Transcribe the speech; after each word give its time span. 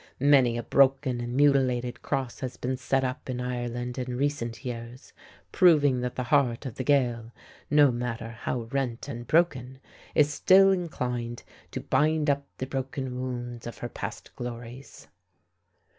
Many 0.19 0.57
a 0.57 0.63
broken 0.63 1.21
and 1.21 1.35
mutilated 1.37 2.01
cross 2.01 2.39
has 2.39 2.57
been 2.57 2.75
set 2.75 3.03
up 3.03 3.29
in 3.29 3.39
Ireland 3.39 3.99
in 3.99 4.17
recent 4.17 4.65
years, 4.65 5.13
proving 5.51 6.01
that 6.01 6.15
the 6.15 6.23
heart 6.33 6.65
of 6.65 6.73
the 6.73 6.83
Gael, 6.83 7.31
no 7.69 7.91
matter 7.91 8.29
how 8.29 8.61
rent 8.71 9.07
and 9.07 9.27
broken, 9.27 9.77
is 10.15 10.33
still 10.33 10.71
inclined 10.71 11.43
to 11.69 11.81
bind 11.81 12.31
up 12.31 12.47
the 12.57 12.65
broken 12.65 13.19
wounds 13.21 13.67
of 13.67 13.77
her 13.77 13.89
past 13.89 14.35
glories. 14.35 15.07